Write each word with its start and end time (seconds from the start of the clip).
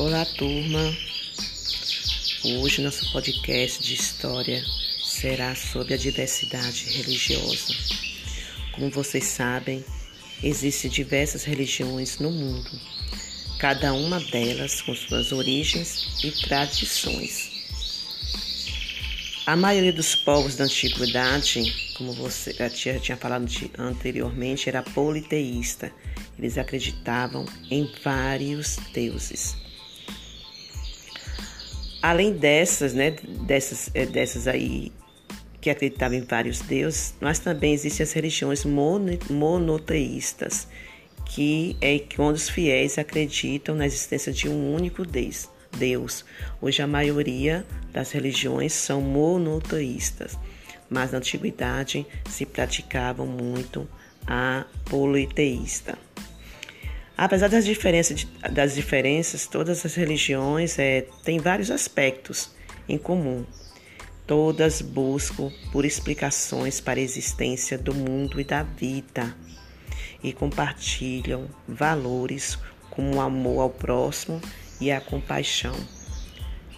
Olá, 0.00 0.24
turma. 0.24 0.96
Hoje 2.42 2.80
nosso 2.80 3.12
podcast 3.12 3.82
de 3.82 3.92
história 3.92 4.64
será 5.04 5.54
sobre 5.54 5.92
a 5.92 5.96
diversidade 5.98 6.86
religiosa. 6.86 7.74
Como 8.72 8.88
vocês 8.88 9.24
sabem, 9.24 9.84
existem 10.42 10.90
diversas 10.90 11.44
religiões 11.44 12.18
no 12.18 12.30
mundo, 12.30 12.70
cada 13.58 13.92
uma 13.92 14.18
delas 14.20 14.80
com 14.80 14.94
suas 14.94 15.32
origens 15.32 16.24
e 16.24 16.30
tradições. 16.30 17.50
A 19.44 19.54
maioria 19.54 19.92
dos 19.92 20.14
povos 20.14 20.56
da 20.56 20.64
antiguidade, 20.64 21.92
como 21.98 22.14
você 22.14 22.54
já 22.54 22.98
tinha 22.98 23.18
falado 23.18 23.46
anteriormente, 23.76 24.66
era 24.66 24.82
politeísta. 24.82 25.92
Eles 26.38 26.56
acreditavam 26.56 27.44
em 27.70 27.86
vários 28.02 28.76
deuses. 28.94 29.60
Além 32.02 32.32
dessas, 32.32 32.94
né, 32.94 33.10
dessas, 33.46 33.90
eh, 33.94 34.06
dessas 34.06 34.48
aí 34.48 34.90
que 35.60 35.68
acreditavam 35.68 36.16
em 36.16 36.22
vários 36.22 36.60
deuses, 36.60 37.14
mas 37.20 37.38
também 37.38 37.74
existem 37.74 38.04
as 38.04 38.12
religiões 38.12 38.64
monoteístas, 38.64 40.66
que 41.26 41.76
é 41.80 41.98
quando 42.16 42.36
os 42.36 42.48
fiéis 42.48 42.98
acreditam 42.98 43.74
na 43.74 43.86
existência 43.86 44.32
de 44.32 44.48
um 44.48 44.74
único 44.74 45.04
Deus. 45.04 45.48
Deus. 45.76 46.24
Hoje 46.60 46.82
a 46.82 46.86
maioria 46.86 47.64
das 47.92 48.10
religiões 48.10 48.72
são 48.72 49.00
monoteístas, 49.00 50.38
mas 50.88 51.12
na 51.12 51.18
antiguidade 51.18 52.04
se 52.28 52.44
praticavam 52.44 53.26
muito 53.26 53.88
a 54.26 54.64
politeísta. 54.86 55.96
Apesar 57.20 57.50
das 57.50 57.66
diferenças, 57.66 58.26
das 58.50 58.74
diferenças 58.74 59.46
todas 59.46 59.84
as 59.84 59.94
religiões 59.94 60.78
é, 60.78 61.02
têm 61.22 61.38
vários 61.38 61.70
aspectos 61.70 62.50
em 62.88 62.96
comum. 62.96 63.44
Todas 64.26 64.80
buscam 64.80 65.52
por 65.70 65.84
explicações 65.84 66.80
para 66.80 66.98
a 66.98 67.02
existência 67.02 67.76
do 67.76 67.94
mundo 67.94 68.40
e 68.40 68.44
da 68.44 68.62
vida 68.62 69.36
e 70.22 70.32
compartilham 70.32 71.46
valores 71.68 72.58
como 72.88 73.16
o 73.16 73.20
amor 73.20 73.60
ao 73.60 73.70
próximo 73.70 74.40
e 74.80 74.90
a 74.90 74.98
compaixão. 74.98 75.76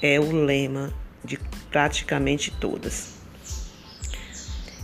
É 0.00 0.20
o 0.20 0.30
lema 0.30 0.94
de 1.24 1.36
praticamente 1.68 2.52
todas. 2.60 3.14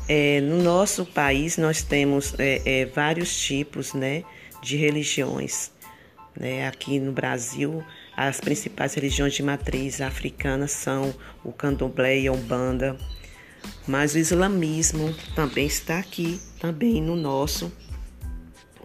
É, 0.09 0.41
no 0.41 0.61
nosso 0.61 1.07
país 1.07 1.57
nós 1.57 1.81
temos 1.81 2.35
é, 2.41 2.81
é, 2.81 2.87
vários 2.87 3.39
tipos 3.39 3.95
né, 3.95 4.25
de 4.65 4.77
religiões. 4.77 5.71
Né? 6.35 6.67
Aqui 6.67 6.99
no 6.99 7.13
Brasil, 7.13 7.85
as 8.17 8.41
principais 8.41 8.95
religiões 8.95 9.35
de 9.35 9.43
matriz 9.43 10.01
africana 10.01 10.67
são 10.67 11.15
o 11.45 11.53
candomblé 11.53 12.21
e 12.21 12.29
a 12.29 12.33
umbanda, 12.33 12.97
mas 13.87 14.15
o 14.15 14.19
islamismo 14.19 15.15
também 15.35 15.67
está 15.67 15.99
aqui, 15.99 16.41
também 16.59 17.01
no 17.01 17.15
nosso 17.15 17.71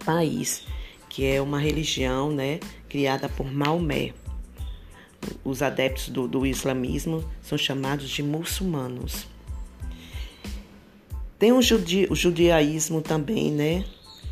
país, 0.05 0.63
que 1.09 1.25
é 1.25 1.41
uma 1.41 1.59
religião 1.59 2.31
né, 2.31 2.59
criada 2.88 3.27
por 3.30 3.52
Maomé. 3.52 4.14
Os 5.43 5.61
adeptos 5.61 6.09
do, 6.09 6.27
do 6.27 6.45
islamismo 6.45 7.30
são 7.41 7.58
chamados 7.58 8.09
de 8.09 8.23
muçulmanos. 8.23 9.27
Tem 11.38 11.52
o, 11.52 11.61
judi, 11.61 12.08
o 12.09 12.16
judaísmo 12.16 13.02
também, 13.02 13.52
né? 13.52 13.86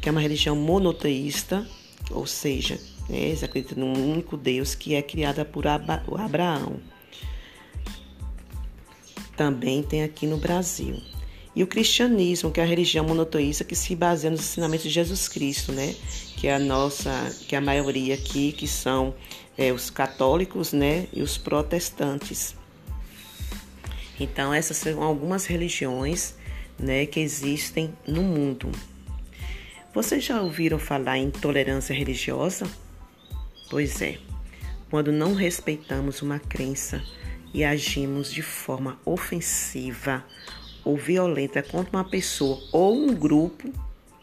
Que 0.08 0.10
é 0.10 0.12
uma 0.14 0.22
religião 0.22 0.56
monoteísta, 0.56 1.68
ou 2.12 2.26
seja, 2.26 2.80
né, 3.10 3.18
eles 3.18 3.44
acreditam 3.44 3.78
num 3.80 4.10
único 4.14 4.38
Deus 4.38 4.74
que 4.74 4.96
é 4.96 5.02
criada 5.02 5.44
por 5.44 5.68
Abraão. 5.68 6.80
Também 9.36 9.84
tem 9.84 10.04
aqui 10.04 10.26
no 10.26 10.38
Brasil. 10.38 10.96
E 11.54 11.62
o 11.62 11.68
cristianismo, 11.68 12.52
que 12.52 12.62
é 12.62 12.64
a 12.64 12.66
religião 12.66 13.04
monoteísta 13.04 13.66
que 13.66 13.76
se 13.76 13.98
baseia 13.98 14.32
nos 14.32 14.40
ensinamentos 14.40 14.86
de 14.86 14.92
Jesus 14.92 15.28
Cristo, 15.28 15.74
né? 15.74 15.94
Que 16.38 16.48
é 16.48 16.56
a 16.56 16.60
nossa, 16.60 17.36
que 17.46 17.54
é 17.54 17.58
a 17.58 17.62
maioria 17.62 18.16
aqui, 18.16 18.54
que 18.54 18.66
são 18.66 19.14
é, 19.58 19.74
os 19.74 19.90
católicos, 19.90 20.72
né? 20.72 21.10
E 21.12 21.22
os 21.22 21.38
protestantes. 21.38 22.56
Então, 24.18 24.54
essas 24.54 24.78
são 24.78 25.04
algumas 25.04 25.46
religiões, 25.46 26.34
né? 26.80 27.06
Que 27.06 27.20
existem 27.20 27.94
no 28.08 28.24
mundo. 28.24 28.72
Vocês 29.98 30.24
já 30.24 30.40
ouviram 30.40 30.78
falar 30.78 31.18
em 31.18 31.32
tolerância 31.32 31.92
religiosa? 31.92 32.70
Pois 33.68 34.00
é, 34.00 34.20
quando 34.92 35.12
não 35.12 35.34
respeitamos 35.34 36.22
uma 36.22 36.38
crença 36.38 37.04
e 37.52 37.64
agimos 37.64 38.32
de 38.32 38.44
forma 38.44 39.00
ofensiva 39.04 40.24
ou 40.86 40.96
violenta 40.96 41.64
contra 41.64 41.98
uma 41.98 42.04
pessoa 42.04 42.62
ou 42.72 42.96
um 42.96 43.12
grupo 43.12 43.74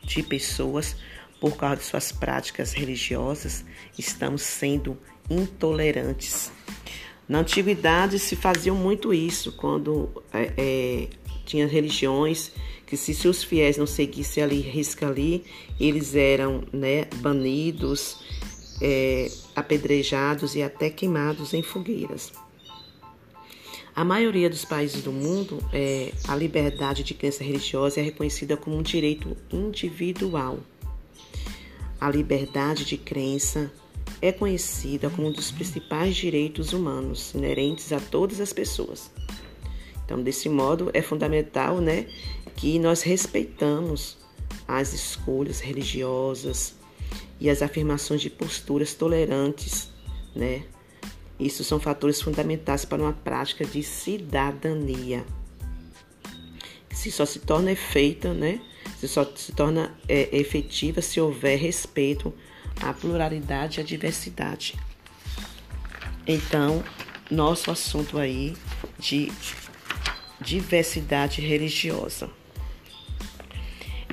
de 0.04 0.22
pessoas 0.22 0.94
por 1.40 1.56
causa 1.56 1.78
de 1.78 1.82
suas 1.82 2.12
práticas 2.12 2.72
religiosas, 2.72 3.64
estamos 3.98 4.42
sendo 4.42 4.96
intolerantes. 5.28 6.52
Na 7.28 7.40
antiguidade 7.40 8.20
se 8.20 8.36
faziam 8.36 8.76
muito 8.76 9.12
isso, 9.12 9.50
quando 9.50 10.22
é, 10.32 10.52
é, 10.56 11.08
tinha 11.44 11.66
religiões 11.66 12.52
que 12.94 12.98
se 12.98 13.12
seus 13.12 13.42
fiéis 13.42 13.76
não 13.76 13.88
seguissem 13.88 14.44
ali, 14.44 14.60
risca 14.60 15.08
ali, 15.08 15.44
eles 15.80 16.14
eram 16.14 16.62
né, 16.72 17.06
banidos, 17.16 18.20
é, 18.80 19.28
apedrejados 19.56 20.54
e 20.54 20.62
até 20.62 20.88
queimados 20.88 21.52
em 21.54 21.60
fogueiras. 21.60 22.32
A 23.96 24.04
maioria 24.04 24.48
dos 24.48 24.64
países 24.64 25.02
do 25.02 25.10
mundo, 25.10 25.58
é, 25.72 26.12
a 26.28 26.36
liberdade 26.36 27.02
de 27.02 27.14
crença 27.14 27.42
religiosa 27.42 27.98
é 27.98 28.02
reconhecida 28.04 28.56
como 28.56 28.76
um 28.76 28.82
direito 28.82 29.36
individual. 29.50 30.60
A 32.00 32.08
liberdade 32.08 32.84
de 32.84 32.96
crença 32.96 33.72
é 34.22 34.30
conhecida 34.30 35.10
como 35.10 35.26
um 35.26 35.32
dos 35.32 35.50
principais 35.50 36.14
direitos 36.14 36.72
humanos 36.72 37.34
inerentes 37.34 37.92
a 37.92 37.98
todas 37.98 38.40
as 38.40 38.52
pessoas. 38.52 39.10
Então, 40.04 40.22
desse 40.22 40.48
modo, 40.48 40.90
é 40.92 41.00
fundamental 41.00 41.80
né, 41.80 42.06
que 42.56 42.78
nós 42.78 43.02
respeitamos 43.02 44.16
as 44.66 44.92
escolhas 44.92 45.60
religiosas 45.60 46.74
e 47.40 47.50
as 47.50 47.62
afirmações 47.62 48.20
de 48.20 48.30
posturas 48.30 48.94
tolerantes. 48.94 49.90
Né? 50.34 50.64
Isso 51.38 51.64
são 51.64 51.78
fatores 51.80 52.20
fundamentais 52.20 52.84
para 52.84 53.02
uma 53.02 53.12
prática 53.12 53.64
de 53.64 53.82
cidadania. 53.82 55.24
Se 56.90 57.10
só 57.10 57.26
se 57.26 57.40
torna 57.40 57.72
efeita, 57.72 58.32
né? 58.32 58.60
se 58.98 59.08
só 59.08 59.24
se 59.34 59.52
torna 59.52 59.94
é, 60.08 60.34
efetiva 60.36 61.02
se 61.02 61.20
houver 61.20 61.58
respeito 61.58 62.32
à 62.80 62.92
pluralidade 62.92 63.78
e 63.78 63.82
à 63.82 63.84
diversidade. 63.84 64.74
Então, 66.26 66.82
nosso 67.30 67.70
assunto 67.70 68.18
aí 68.18 68.56
de 68.98 69.30
diversidade 70.40 71.40
religiosa. 71.40 72.30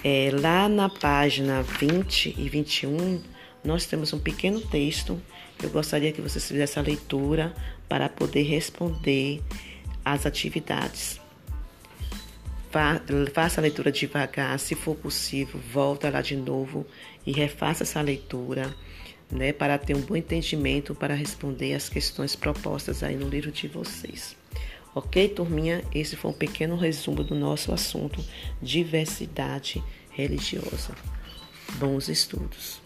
É, 0.04 0.32
lá 0.34 0.68
na 0.68 0.90
página 0.90 1.62
20 1.62 2.36
e 2.36 2.50
21, 2.50 3.22
nós 3.64 3.86
temos 3.86 4.12
um 4.14 4.20
pequeno 4.20 4.60
texto. 4.60 5.22
Eu 5.62 5.70
gostaria 5.70 6.12
que 6.12 6.22
vocês 6.22 6.48
fizessem 6.48 6.82
a 6.82 6.86
leitura 6.86 7.54
para 7.88 8.10
poder 8.10 8.42
responder 8.42 9.44
às 10.04 10.26
atividades. 10.26 11.22
Faça 13.34 13.60
a 13.60 13.62
leitura 13.62 13.92
devagar, 13.92 14.58
se 14.58 14.74
for 14.74 14.96
possível, 14.96 15.60
volta 15.72 16.10
lá 16.10 16.22
de 16.22 16.36
novo 16.36 16.88
e 17.26 17.32
refaça 17.32 17.84
essa 17.84 18.02
leitura, 18.02 18.74
né, 19.30 19.54
para 19.54 19.78
ter 19.78 19.96
um 19.96 20.02
bom 20.02 20.16
entendimento 20.16 20.96
para 20.96 21.14
responder 21.14 21.76
às 21.76 21.90
questões 21.90 22.36
propostas 22.36 23.04
aí 23.04 23.16
no 23.16 23.30
livro 23.30 23.52
de 23.52 23.68
vocês. 23.68 24.36
Ok, 24.94 25.30
turminha? 25.30 25.84
Esse 25.94 26.18
foi 26.18 26.32
um 26.32 26.34
pequeno 26.34 26.76
resumo 26.76 27.24
do 27.24 27.34
nosso 27.34 27.74
assunto 27.74 28.22
diversidade 28.62 29.82
religiosa. 30.12 30.94
Bons 31.80 32.10
estudos. 32.10 32.82